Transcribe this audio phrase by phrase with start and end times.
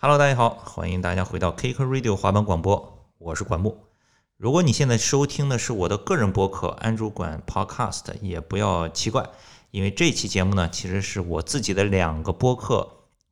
[0.00, 3.78] Hello，大家好，欢迎大家回到 Kick Radio 滑板广播，我是管木。
[4.36, 9.28] 如果你现在收听的是我的个人播客安主管 Podcast，也不要奇怪，
[9.72, 12.88] 因为这期节目呢，其实是我自己的两个播客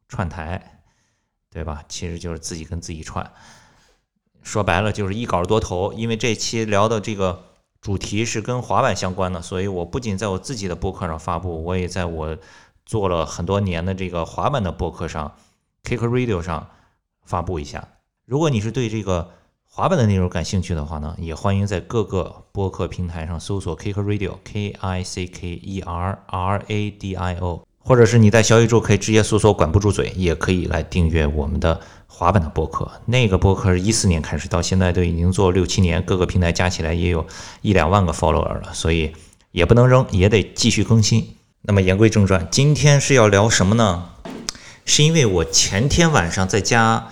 [0.09, 0.83] 串台，
[1.53, 1.85] 对吧？
[1.89, 3.31] 其实就是自己跟自己串，
[4.43, 5.93] 说白了就是一稿多投。
[5.93, 7.45] 因为这期聊的这个
[7.81, 12.37] 主题是跟滑板相关的，所以我不仅在我自己的播客上发布，我也在我
[12.85, 15.37] 做了很多年的这个滑板的播客上。
[15.87, 16.69] Kick Radio 上
[17.25, 17.87] 发布一下。
[18.25, 19.31] 如果你是对这个
[19.63, 32.91] 滑板的内容感兴趣的话呢，也欢迎在各个播客平台上搜索 Kick Radio，K I C K E R R A D I O，或者是你在小宇宙可以直接搜索“管不住嘴”，也可以来订阅我们的滑板的播客。
[33.05, 37.25] 那个播客是一四年开始，到现在都已经做六七年，各个平台加起来也有
[37.63, 39.13] 一两万个 follower 了，所以
[39.53, 41.37] 也不能扔，也得继续更新。
[41.63, 44.11] 那么言归正传，今天是要聊什么呢？
[44.87, 47.09] 是因为我前天晚上在家，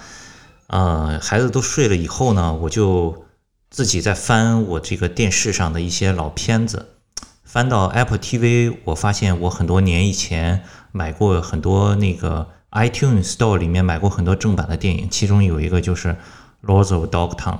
[0.68, 3.26] 啊，孩子都睡了以后呢，我就
[3.68, 6.94] 自己在翻我这个电视上的一些老片子，
[7.42, 16.08] 翻到 Apple TV，我发现我很多年以前买过很多那个 iTunes Store 里面买过很多正版的电影，其中有一个就是
[16.62, 17.56] 《Lords of Dogtown》，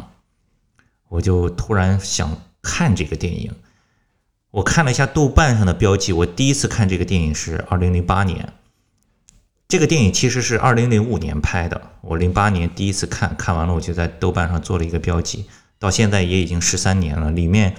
[1.08, 3.52] 我就突然想看这个电影，
[4.52, 8.52] 我看了一下豆瓣上的标记，我第一次看这个电影是二零零八年。
[9.74, 15.46] 这个电影其实是二零零五年拍的，我零八年第一次看，看完了我就在豆瓣上做了一个标记，
[15.80, 17.74] 到现在也已经十三年了，里面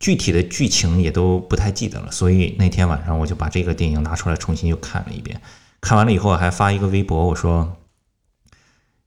[0.00, 5.42] 具体的剧情也都不太记得了，所以那天晚上我就把这个电影拿出来重新又看了一遍，
[5.82, 7.76] 看完了以后还发一个微博，我说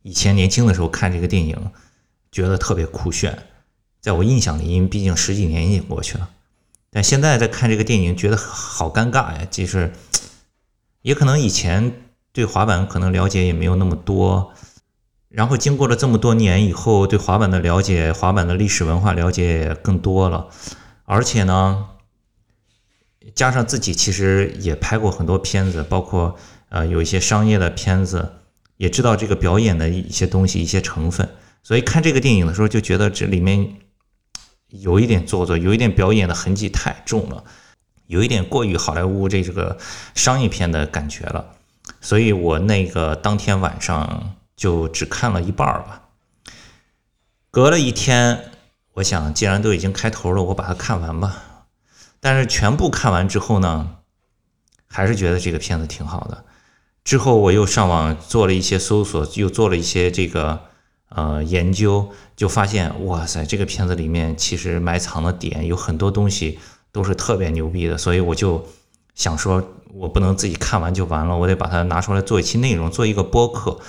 [0.04, 1.72] 以前年轻的时候看这个电影
[2.32, 3.36] 觉得特别酷炫，
[4.00, 6.30] 在我印象里，因为毕竟十几年已经过去了，
[6.92, 9.92] 但现在在看这个电影觉得好尴尬呀，就是。
[11.04, 11.94] 也可能以前
[12.34, 14.54] 对滑板可能了解也没有那么多，
[15.28, 20.48] 然后经过了这么多年以后，对滑板的了解、滑板的历史文化了解也更多了，
[21.06, 21.90] 而且呢，
[23.36, 26.36] 加上自己其实也拍过很多片子，包括
[26.70, 28.34] 呃有一些商业的片子，
[28.78, 31.30] 也知道这个表演的一些东西、一些成分，
[31.64, 33.76] 所以看这个电影的时候就觉得这里面
[34.70, 37.44] 有一点做作，有一点表演的痕迹太重了。
[38.08, 39.78] 有一点过于好莱坞这这个
[40.16, 41.56] 商业片的感觉了，
[42.00, 46.10] 所以我那个当天晚上就只看了一半吧。
[47.50, 48.52] 隔了一天，
[48.94, 51.68] 我想既然都已经开头了，我把它看完吧。
[52.20, 53.98] 但是全部看完之后呢，
[54.88, 56.46] 还是觉得这个片子挺好的。
[57.04, 60.62] 之后我又上网做了一些搜索，又做了一些这个
[61.10, 66.60] 呃研究，就发现哇塞，这个片子里面其实埋藏的点有很多东西。
[66.94, 68.68] 都是特别牛逼的，所以我就
[69.14, 69.62] 想说，
[69.94, 73.80] 我不能自己看完就完了，我得把它拿出来做一期内容，做一个播客，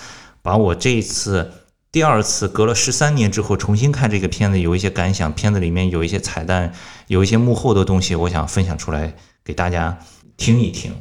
[0.43, 1.53] 把我这一次
[1.91, 6.75] 第二次隔了十三年之后重新看这个片子有一些感想，片子里面有一些彩蛋，
[7.07, 9.99] 有一些幕后的东西，我想分享出来给大家
[10.37, 10.93] 听一听。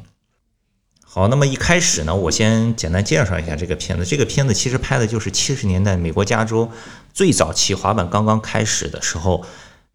[1.03, 4.05] 好，那么一开始呢，我先简单介绍一下这个片子。
[4.05, 6.71] 这个片子其实拍的就是七十年代美国加州
[7.11, 9.43] 最早期滑板刚刚开始的时候，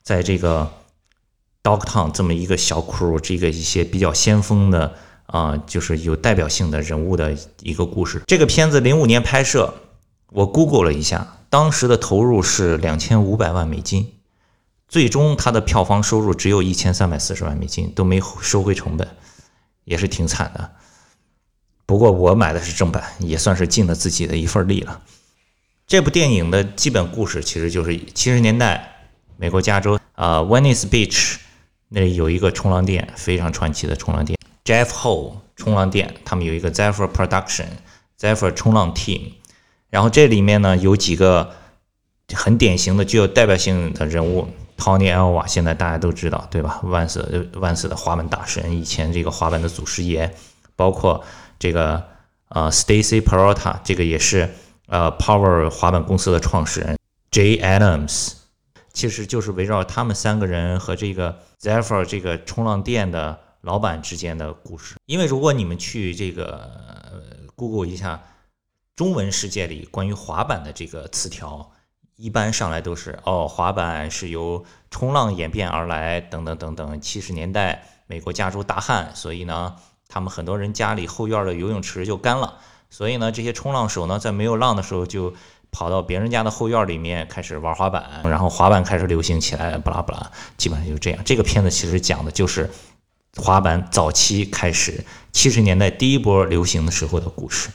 [0.02, 0.70] 在这个。
[1.66, 4.94] Dogtown 这么一个小 crew，这个一些比较先锋的
[5.26, 8.22] 啊，就是有代表性的人物的一个故事。
[8.24, 9.74] 这个片子零五年拍摄，
[10.30, 14.12] 我 Google 了一下，当时的投入是两千五百万美金，
[14.86, 19.08] 最终它的票房收入只有一千三百四十万美金，都没收回成本，
[19.82, 20.70] 也是挺惨的。
[21.84, 25.02] 不过我买的是正版，也算是尽了自己的一份力了。
[25.88, 31.38] 这部电影的基本故事其实就是七十年代美国加州啊，Venice Beach。
[31.88, 36.14] 那里有一个冲浪店，非常传奇的冲浪店，Jeff Hole 冲浪店。
[36.24, 39.32] 他们有一个 Zephyr Production，Zephyr 冲浪 Team。
[39.88, 41.52] 然后这里面呢有几个
[42.34, 46.80] 很典型的、具有代表性的人物，Tony Elva，现在大家都知道，对吧？
[46.82, 50.34] 万斯万斯的滑板大神，以前这个滑板的祖师爷。
[50.74, 51.24] 包括
[51.58, 52.04] 这个
[52.48, 54.52] 呃 Stacy Peralta，这个也是
[54.88, 56.98] 呃 Power 滑板公司的创始人
[57.30, 58.32] ，J Adams。
[58.96, 64.94] 其实就是围绕他们三个人和这个 Zephyr 这个冲浪店的老板之间的故事。
[65.04, 66.70] 因为如果你们去这个
[67.54, 68.22] Google 一下
[68.96, 71.72] 中文世界里关于滑板的这个词条，
[72.16, 76.98] 一般上来都是哦，滑板是由冲浪演变而来，等等等等。
[76.98, 79.76] 七十年代美国加州大旱，所以呢，
[80.08, 85.34] 他们很多人家里后院的游泳池就干了，所以呢，这些冲浪手呢，在没有浪的时候就。
[85.76, 91.22] 跑到别人家的后院里面开始玩滑板，然后滑板开始流行起来，不拉不拉，基本上就这样。
[91.22, 92.70] 这个片子其实讲的就是
[93.36, 97.68] 滑板早期开始，七十年代第一波流行的时候的故事。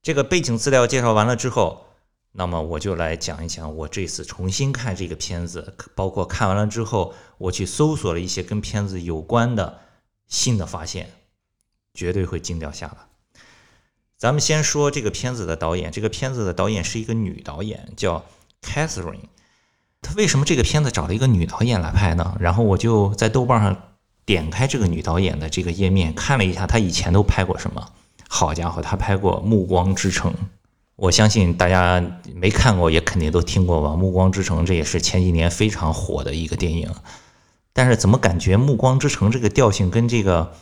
[0.00, 1.86] 这个背景资料介绍完了之后，
[2.30, 9.80] 那么我就来讲一讲我这次重新看这个片子，包括看完了之后，我去搜索了一些跟片子有关的
[10.28, 11.10] 新的发现，
[11.92, 13.07] 绝对会惊掉下巴。
[14.18, 18.24] 咱们先说这个片子的导演，这个片子的导演是一个女导演，叫
[18.62, 19.28] Catherine。
[20.02, 22.36] 她为什么这个片子找了一个女导演来拍呢？
[22.40, 23.76] 然后我就在豆瓣上
[24.26, 27.92] 点开这个女导演的这个页面，看了一下她以前都拍过什么。
[28.28, 30.32] 好家伙，她拍过《暮光之城》，
[30.96, 32.04] 我相信大家
[32.34, 36.92] 没看过也肯定都听过吧，《暮光之城》这也是前几年非常火的一个电影。
[37.72, 40.52] 但是怎么感觉《暮光之城》这个调性跟这个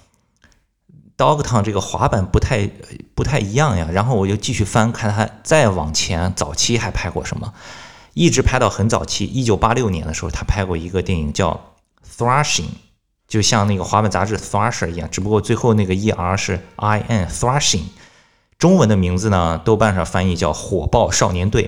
[1.16, 2.68] Dogtown 这个滑板不太
[3.14, 3.88] 不太一样呀？
[3.92, 7.52] 然后我就继续翻看他再往前早期还拍过什么。
[8.12, 11.60] 一直拍到很早期，一九八六年的时候，他拍过一个电影叫
[12.18, 12.62] 《Thrashing》，
[13.28, 17.82] 就像那个滑板杂志《Thrasher》一样，只不过最后那个 E R 是 I N Thrashing。
[18.58, 21.64] 中文的名字呢，豆瓣上翻译叫《火爆少年队》，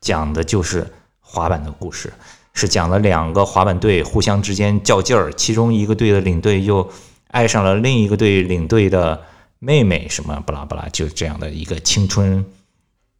[0.00, 2.12] 讲的就是滑板的故事，
[2.54, 6.88] 是讲了两个滑板队互相之间较劲儿，其中一个队的领队又
[7.30, 9.22] 爱上了另一个队领队的
[9.58, 12.44] 妹妹，什么不拉不拉，就这样的一个青春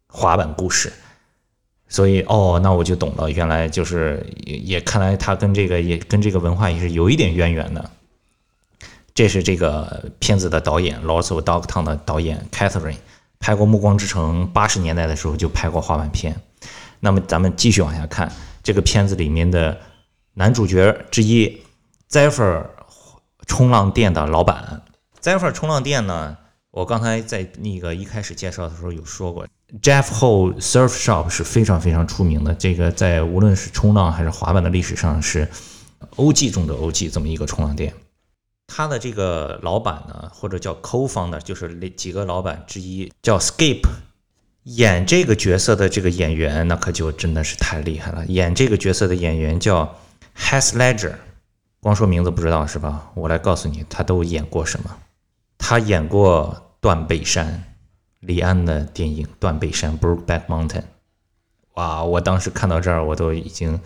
[0.07, 0.91] 滑板故事。
[1.87, 7.91] 所以哦，那我就懂了，原来就是也看来他跟这个也跟这个文化也是有一点渊源的。
[9.13, 12.95] 这是这个片子的导演，Lost of Dogtown 的导演 Catherine，
[13.39, 16.41] 拍过《暮光之城》，八十年代的时候就拍过滑板片。
[17.01, 18.31] 那么咱们继续往下看，
[18.63, 19.77] 这个片子里面的
[20.35, 21.61] 男主角之一
[22.09, 22.63] ，Zephyr
[23.47, 24.83] 冲浪店的老板
[25.21, 26.37] ，Zephyr 冲浪店呢，
[26.71, 29.47] 我刚才在那个一开始介绍的时候有说过。
[29.81, 35.47] Jeff Ho Surf Shop 是非常非常出名的，这个在无论是冲浪还是滑板的历史上是
[36.15, 37.93] OG 中的 OG，这么一个冲浪店。
[38.67, 43.81] 他的这个老板呢，或者叫 Co-founder，就是那几个老板之一，叫 Skip。
[44.63, 48.23] 演这个角色的这个演员，那可就真的是太厉害了。
[48.27, 49.97] 演这个角色的演员叫
[50.37, 51.15] Has Ledger，
[51.81, 53.11] 光说名字不知道是吧？
[53.15, 54.95] 我来告诉你，他都演过什么？
[55.57, 57.47] 他演过《断背山》。
[58.19, 60.83] 李安的电影《断背山》（Brokeback Mountain），
[61.73, 62.03] 哇！
[62.03, 63.81] 我当时看到这儿，我都已经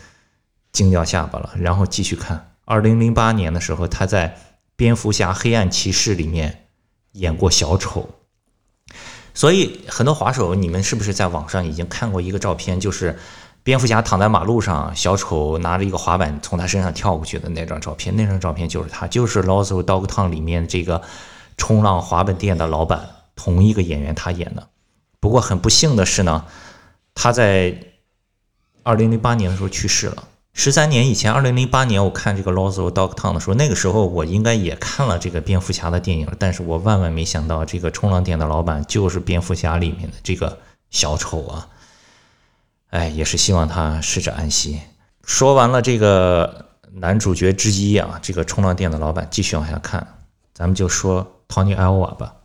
[0.73, 1.53] 惊掉下巴了。
[1.57, 4.27] 然后继续看，二零零八年的时候，他在
[4.75, 6.67] 《蝙蝠侠：黑暗骑士》里面
[7.13, 8.09] 演过小丑。
[9.33, 13.17] 所以很多滑手，你们是不是在网上已经看过一个照片，就是
[13.65, 18.15] 蝙蝠侠躺在马路上，小丑拿着一个滑板从他身上跳过去的那张照片？
[18.15, 21.01] 那张照片就是他，就是《Lost Dog Town》里面这个
[21.57, 23.09] 冲浪滑板店的老板。
[23.35, 24.69] 同一个演员他演的，
[25.19, 26.45] 不过很不幸的是呢，
[27.13, 27.77] 他在
[28.83, 30.23] 二零零八年的时候去世了。
[30.53, 40.59] 十三年以前，二零零八年我看这个《Lost Dog Town》的时候，那个时候我应该也看了这个蝙蝠侠的电影，但是我万万没想到，这个冲浪店的老板就是蝙蝠侠里面的这个
[40.91, 41.67] 小丑啊！
[42.89, 44.79] 哎，也是希望他逝者安息。
[45.23, 50.05] 说完了这个男主角之一啊，这个冲浪店的老板，继续往下看，
[50.53, 52.35] 咱们就说 Tony Alva 吧。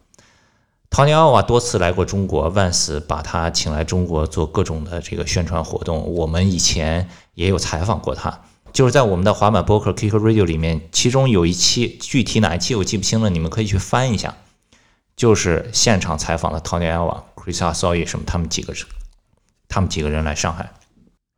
[0.91, 6.13] Tony Alva 多次来过中国，万斯把他请来中国做各种的这个宣传活动。
[6.15, 8.41] 我们以前也有采访过他，
[8.73, 14.35] 就是在我们的滑板播客 Kick Radio 里面，其中有一期具体哪一期我记不清了，你们可以去翻一下，
[15.15, 18.85] 就是现场采访了 Tony Alva、Chris Asoy 什么他们几个人，
[19.71, 20.73] 他们几个人来上海，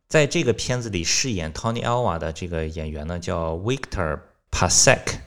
[0.09, 4.19] 在这个片子里饰演 Tony Alva 的这个演员呢叫 Victor
[4.51, 5.19] Pasek，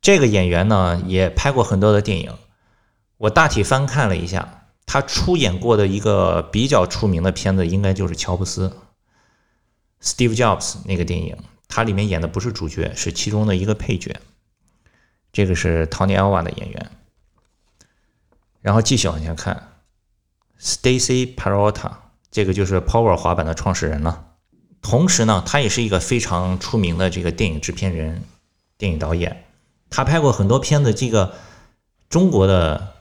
[0.00, 2.34] 这个演员呢也拍过很多的电影。
[3.18, 8.78] 我大体翻看了一下，他出演过的一个比较出名的片子，应该就是乔布斯
[10.02, 11.36] （Steve Jobs） 那个电影。
[11.68, 14.18] 他里面演的不是主角，是其中的一个配角。
[15.32, 16.90] 这个是 Tony Alva 的演员。
[18.62, 19.74] 然后继续往下看
[20.58, 21.92] ，Stacy perota
[22.30, 24.26] 这个就是 Power 滑板的创始人了。
[24.82, 28.22] 同时呢，他也是一个非常出名的这个电影制片人、
[28.76, 29.44] 电影导演。
[29.90, 31.34] 他拍过很多片子，这个
[32.08, 32.94] 中国的。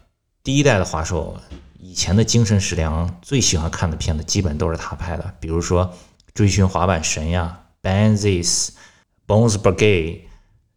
[0.43, 1.35] 第一代的滑手，
[1.77, 5.33] 以前的精神食粮最喜欢看的片子，基本都是他拍的。
[5.41, 5.85] 比如说
[6.33, 8.71] 《追寻滑板神》呀，《b e n z i s
[9.27, 9.75] Bones Brigade》，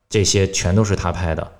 [0.08, 1.52] 这些全都是他拍的。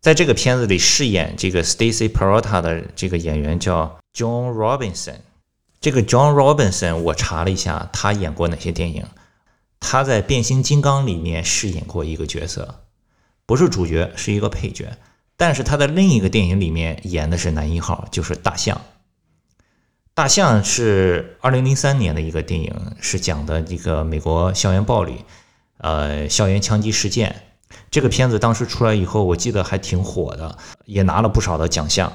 [0.00, 5.16] 在这个片子里饰演这个 Stacy perota 的这个演员叫 John Robinson。
[5.80, 9.04] 这个 John Robinson，我查了一下，他演过哪些电影？
[9.80, 12.80] 他在《变形金刚》里面饰演过一个角色，
[13.46, 14.98] 不是主角，是一个配角。
[15.36, 18.80] 但是他在另一个电影里面演的是男一号，就是大象。
[20.14, 25.24] 大象是二零零三年的一个电影，是讲的一个美国校园暴力，
[25.76, 27.42] 呃，校园枪击事件。
[27.88, 32.12] 这个片子当时出来以后，我记得还挺火的，也拿了不少的奖项。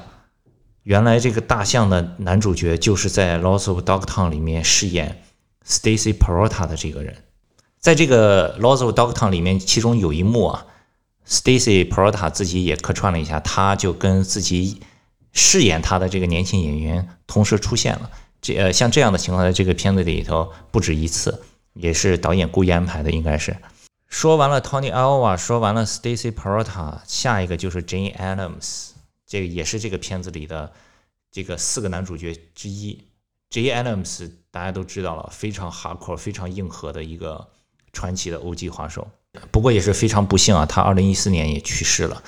[0.84, 5.22] 原来这个大象的男主角就是在《Lost of Dogtown》里面饰演
[5.66, 7.16] Stacy Parota 的这个人。
[7.80, 10.66] 在这个《Lost of Dogtown》里面，其中有一幕啊
[11.26, 14.82] ，Stacy Parota 自己也客串了一下，他就跟自己
[15.32, 18.10] 饰演他的这个年轻演员同时出现了。
[18.42, 23.56] 这呃，像这样的情况，在这个片子里头不止一次，也是导演故意安排的，应该是。
[24.06, 28.90] 说完了 Tony Alva，说完了 Stacy Peralta，下一个就是 Jane Adams，
[29.26, 30.72] 这个也是这个片子里的
[31.30, 33.06] 这个四个男主角之一。
[33.50, 33.72] ，J.
[33.74, 37.48] Adams，大家都知道了，非常 hardcore、非常硬核的一个
[37.92, 39.08] 传奇的欧际滑手。
[39.50, 42.22] 不过也是非常不幸啊，他二零一四年也去世了，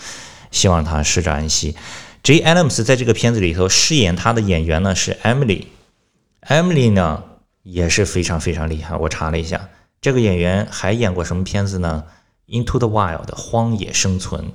[0.50, 1.76] 希望他逝者安息。
[2.22, 2.42] J.
[2.42, 7.22] Adams 在这个片子里头饰演他的演员呢是 Emily，Emily 呢
[7.62, 9.68] 也是非常非常厉害，我查了一下。
[10.00, 12.04] 这个演员还演过什么片子呢？
[12.52, 14.52] 《Into the Wild》荒野生存。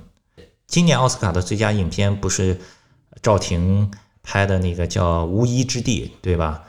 [0.72, 2.58] 今年奥斯卡的最佳影片不是
[3.20, 3.90] 赵婷
[4.22, 6.64] 拍的那个叫《无依之地》，对吧？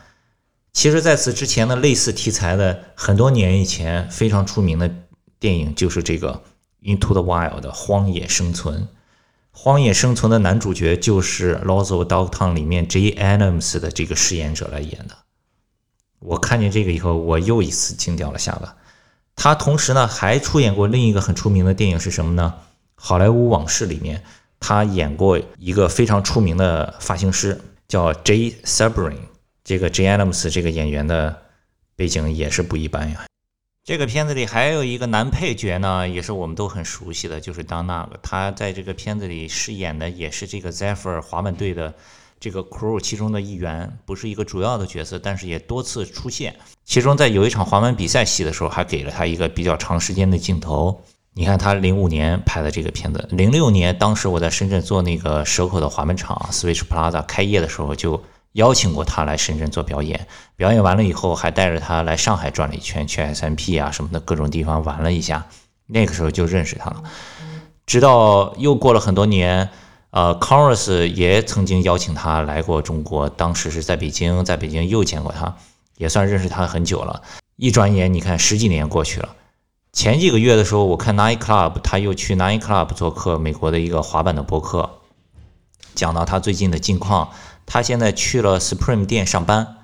[0.74, 4.93] 其实，在此之前的类似题材的很多年以前非常出名的
[5.39, 6.43] 电影就是这个
[6.86, 8.89] 《Into the Wild》荒野生存。
[9.51, 13.12] 荒野生存的男主角就是《Lost of Dogtown》里面 J.
[13.13, 15.15] Adams 的这个饰演者来演的。
[16.19, 18.75] 我看见这个以后，我又一次惊掉了下巴。
[19.38, 22.53] 他同时呢还出演过另一个很出名的电影是什么呢？
[23.05, 24.24] 《好莱坞往事》里面，
[24.62, 29.17] 他演过一个非常出名的发型师，叫 Jay Sabrin。
[29.62, 30.05] 这个 J.
[30.05, 31.41] Adams 这个演员的
[31.98, 33.25] 背景也是不一般呀。
[33.83, 38.07] 这个片子里还有一个男配角呢，也是我们都很熟悉的，就是 Donag。
[38.22, 41.93] 他在这个片子里饰演的也是这个 Zephyr 滑板队的。
[42.39, 46.55] 这个 crew 其中的一员不是一个主要的角色，但是也多次出现。
[46.86, 51.01] 其中在有一场滑板比赛戏的时候，还给了他一个比较长时间的镜头。
[51.35, 58.23] 你看他零五年拍的这个片子，零六年当时我在深圳做那个蛇口的滑门场 Switch Plaza 开业的时候，就
[58.53, 60.27] 邀请过他来深圳做表演。
[60.55, 65.47] 表演完了以后，还带着他来上海转了一圈，去 SMP 啊什么的各种地方玩了一下。
[65.87, 67.03] 那个时候就认识他了。
[67.85, 69.69] 直到又过了很多年。
[70.11, 75.55] 呃，Converse 也曾经邀请他来过中国，当时是在北京，在北京又见过他，
[75.97, 77.23] 也算认识他很久了。
[77.55, 79.29] 一转眼，你看十几年过去了。
[79.93, 84.89] 前几个月的时候，我看 Nine Club，他又去 Nine Club 做客，美国的一个滑板的博客，
[85.93, 87.29] 讲到他最近的近况。
[87.67, 89.77] 他现在去了 Supreme 店上班，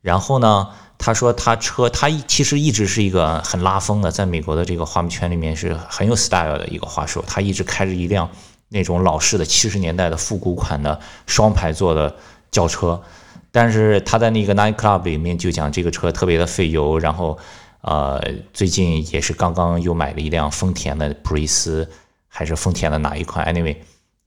[0.00, 8.30] 然后呢，他说他车，他其实一直是一个很拉风的，在美国的这个滑板圈里面是很有 style 的一个滑手，他一直开着一辆。
[8.72, 12.14] 那种老式的七十年代的复古款的双排座的
[12.52, 13.02] 轿车，
[13.50, 17.36] 但是他在那个 Night Club 里面就讲这个车特别的费油，然后
[17.82, 18.22] 呃
[18.52, 21.88] 最近也是刚刚又买了一辆丰田的普锐斯，
[22.28, 23.76] 还是丰田的哪一款？Anyway，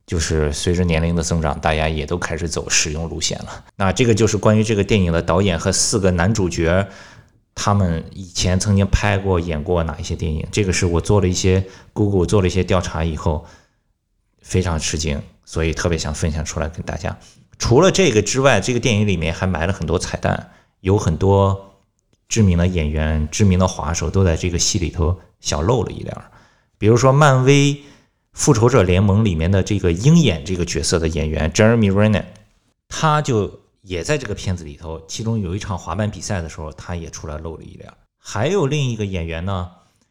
[0.06, 3.66] 就是随着年龄的增长，大家也都开始走实用路线了。
[3.76, 6.88] 那这个就是关于这个电影的导演和四个男主角，
[7.56, 10.48] 他们以前曾经拍过演过哪一些电影？
[10.52, 13.46] 这个是我做了一些 Google 做了一些调查以后。
[14.46, 17.18] 非常吃惊，所以特别想分享出来跟大家。
[17.58, 21.73] 除了这个之外，这个电影里面还埋了很多彩蛋，有很多
[22.28, 26.16] 知名的演员、知名的滑手都在这个戏里头小露了一脸。
[26.78, 27.74] 比如说，漫威
[28.34, 32.26] 《复仇者联盟》里面的这个鹰眼这个角色的演员 Jeremy Renner，
[32.90, 35.02] 他就也在这个片子里头。
[35.08, 37.92] 其中有一场滑板比赛的时候，他也出来露了一脸。
[38.20, 39.70] 还有另一个演员呢，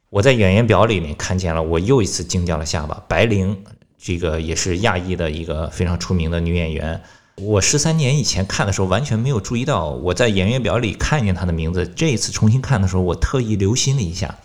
[0.08, 3.64] 我在演员表里面看见了，我又一次惊掉了下巴，白灵。
[3.98, 7.02] 这个也是亚裔的一个非常出名的女演员。
[7.36, 11.86] 我十三年以前看的时候完全没有注意到，我在演员表里看见他的名字。
[11.86, 14.38] 这一次重新看的时候，我特意留心了一下，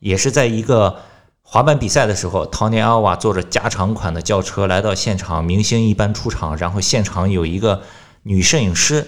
[0.00, 1.00] 也是在一个
[1.42, 7.82] 滑板比赛的时候，Tony Alva 坐着加长款的轿车来到现场，明星一般出场，然后现场有一个
[8.24, 9.06] 女摄影师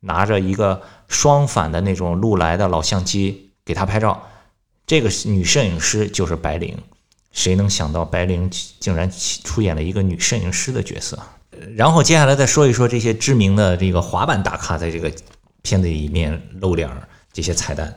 [0.00, 4.28] 拿着一个双反的那种禄来的老相机给他拍照。
[4.86, 6.76] 这个女摄影师就是白灵。
[7.32, 9.10] 谁能想到白灵竟然
[9.42, 11.18] 出演了一个女摄影师的角色？
[11.76, 15.12] 然后接下来再说一说这些知名的这个滑板大咖在这个
[15.62, 16.88] 片子里面露脸
[17.32, 17.94] 这些彩蛋。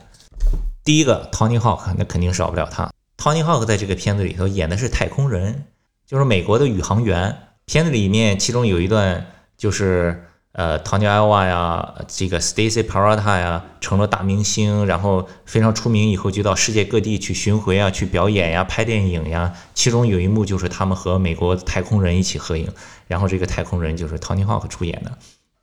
[0.84, 2.90] 第一个，Tony Hawk，那肯定少不了他。
[3.16, 5.64] Tony Hawk 在这个片子里头演的是太空人，
[6.06, 7.36] 就是美国的宇航员。
[7.64, 10.22] 片子里面其中有一段就是。
[10.58, 19.52] 呃，Tony Alva 呀，这个 Stacy p a r a t a 呀，成了大明星，然后非常出名，以后就到世界各地去巡回啊，去表演呀，拍电影呀。
[19.74, 22.72] 其中有一幕就是他们和美国太空人一起合影，
[23.06, 25.12] 然后这个太空人就是 Tony Hawk 出演的。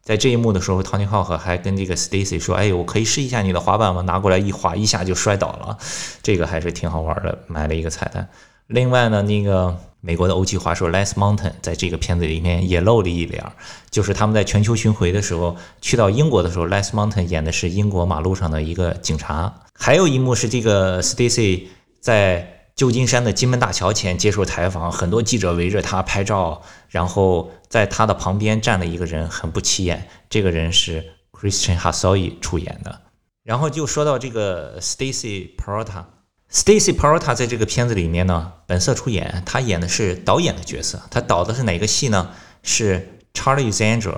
[0.01, 5.77] 在这一幕的时候，Tony Hawk 还跟这个 Stacy 说：“哎，我可以试一下你的滑板吗？”拿过来一滑，一下就摔倒了。
[6.21, 8.27] 这个还是挺好玩的，买了一个彩蛋。
[8.67, 13.41] 另外呢，那个美国的欧气滑手 Les Mountain 在这个片子里面也露了一脸，
[13.89, 19.53] 就是他们在全球巡回的时候，去到英国的时候，Les Mountain 演的是英国马路上的一个警察。
[19.73, 21.63] 还有一幕是这个 Stacy
[22.01, 33.01] 在旧金山的金门大桥前接受采访，很多记者围着他拍照，然后在他的旁边站了一个人，很不起眼，这个人是 Christian h a s o y 出演的。
[33.43, 36.05] 然后就说到这个 Stacy Peralta。
[36.51, 41.01] Stacy Peralta 在这个片子里面呢，本色出演，他演的是导演的角色。
[41.11, 42.29] 他导的是哪个戏呢？
[42.63, 44.17] 是 Charlie's Angel。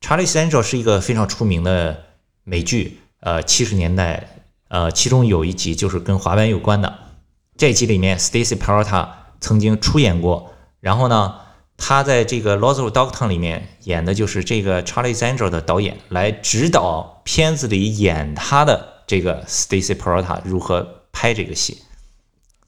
[0.00, 2.04] Charlie's Angel 是一个非常出名的
[2.44, 4.28] 美剧，呃，七十年代，
[4.68, 6.98] 呃，其中有一集就是跟滑板有关的。
[7.56, 9.08] 这集里面，Stacy Peralta
[9.40, 10.52] 曾经出演过。
[10.80, 11.34] 然后呢，
[11.76, 20.94] 他在这个《Lost of Dogtown》里面演的就是这个 Charlie's Angel 的导演，来指导片子里演他的这个 Stacy Peralta 如何。
[21.18, 21.78] 拍这个戏，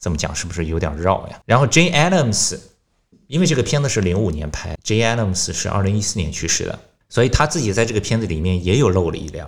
[0.00, 1.38] 这么讲是不是有点绕呀？
[1.44, 2.58] 然后 J Adams，
[3.26, 6.78] 因为这个片子是零五年拍，J Adams 是二零一四年去世的，
[7.10, 9.46] 所以他自己在这个片子里面也有露了一脸。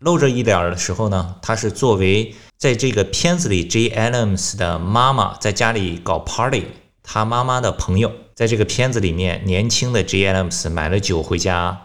[0.00, 6.64] 露着一脸的时候呢，他是作为在这个片子里 J Adams 的妈妈在家里搞 party，
[7.02, 11.78] 他妈妈的朋友在这个片子里面，年轻的 J Adams 买了酒回家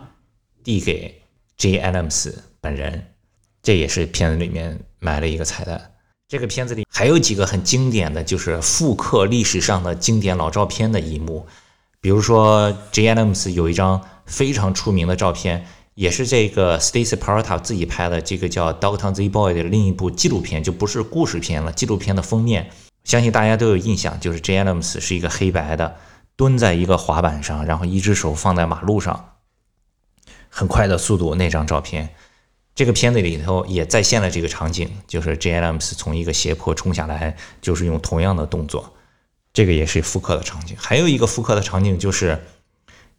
[0.63, 1.23] 递给
[1.57, 3.07] J Adams 本人，
[3.61, 5.91] 这也是片子里面埋了一个彩蛋。
[6.29, 11.45] 这个片子里还有几个很经典的就是复刻历史上的经典老照片的一幕，
[11.99, 13.13] 比如说 J.
[13.13, 21.71] Adams 有一张非常出名的照片，也是这个 Stacy Parata 自己拍的，这个叫《Dogtown Z Boy》的另一部纪录片，就不是故事片了。
[21.71, 22.69] 纪录片的封面，
[23.05, 24.61] 相信大家都有印象，就是 J.
[24.61, 25.95] Adams 是一个黑白的，
[26.35, 29.35] 蹲在一个滑板上，然后一只手放在马路上，
[30.49, 32.13] 很快的速度那张照片。
[32.75, 35.61] 这个片子里头也再现了这个场景，就是 J.
[35.61, 38.93] Adams 从一个斜坡冲下来，就是用同样的动作，
[39.53, 40.75] 这个也是复刻的场景。
[40.77, 42.43] 还有一个复刻的场景就是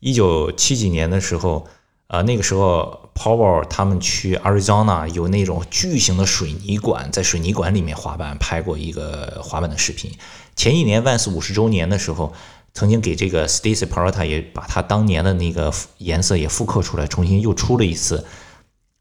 [0.01, 1.67] 一九七几年的时候，
[2.09, 10.13] 呃，那个时候 Power 他们去 Arizona 有那种巨型的水泥管，在水泥管里面滑板，拍过一个滑板的视频。
[10.55, 12.33] 前一年 Vans 五十周年的时候，
[12.73, 18.25] 曾经给这个 Stacy Peralta 也把他当年的那个颜色也复刻出来，重新又出了一次。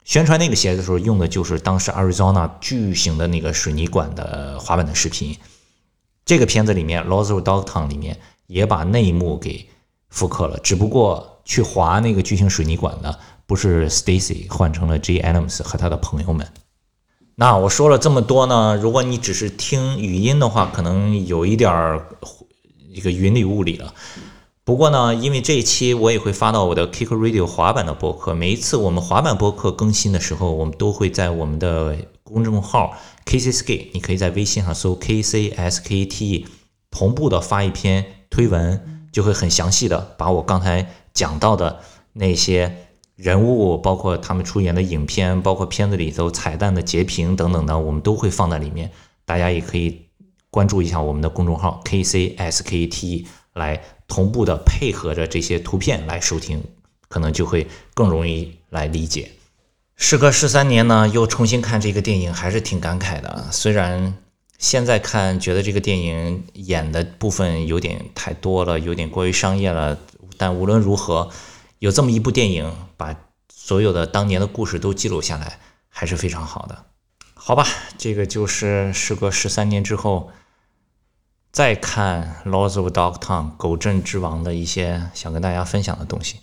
[0.03, 5.37] 宣传那个鞋的时候用的就是当时 Arizona 巨型的那个水泥管的滑板的视频。
[6.25, 9.69] 这个片子里面《Lost Dogtown》里面也把那一幕给
[10.09, 15.21] 复刻了，只不过去滑那个巨型水泥管的不是 Stacy，换成了 J.
[15.21, 16.45] Adams 和他的朋友们。
[17.35, 22.07] 那我说了这么多呢，如果你只是听语音的话，可能有一点儿
[22.89, 23.93] 一个云里雾里了。
[24.63, 28.33] 不过呢，因为这一期我也会发到我的 Kick Radio 滑板的博客。
[28.33, 36.45] 每一次我们滑板博客更新的时候，我们都会在我们的公众号 KCSK，你可以在微信上搜 KCSKT，
[36.89, 41.79] 同步的发一篇推文，就会很详细的把我刚才讲到的
[42.13, 48.91] 那些人物，包括他们出演的影片，包括片子里头彩蛋的截屏等等的，我们都会放在里面。
[49.25, 50.01] 大家也可以
[50.51, 53.81] 关注一下我们的公众号 KCSKT 来。
[54.07, 56.63] 同步的配合着这些图片来收听，
[57.07, 59.31] 可能就会更容易来理解。
[59.95, 63.47] 时隔十三年呢，又重新看这个电影，还是挺感慨的。
[63.51, 64.13] 虽然
[64.59, 69.97] 现在看觉得这个电影演的部分有点太多了，有点过于商业了，
[70.37, 71.29] 但无论如何，
[71.79, 73.15] 有这么一部电影把
[73.49, 76.85] 所有的当年的故事都记录下来，还是非常好的。
[77.33, 77.65] 好吧，
[77.97, 80.31] 这个就是时隔十三年之后。
[81.51, 86.41] 再看《Laws of Dogtown》狗镇之王的一些想跟大家分享的东西，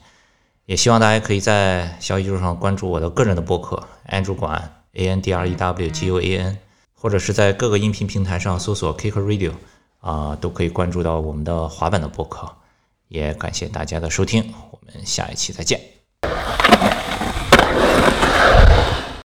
[0.64, 6.59] 也希望大家可以在小宇宙上关注我的个人的播客 “，and 主管，ANDREW G U A N”，
[6.94, 9.52] 或者是在各个音频平台上搜索 “Kick Radio”
[10.00, 12.50] 啊，都可以关注到我们的滑板的播客。
[13.12, 15.79] 也感谢大家的收听我们下一期再见。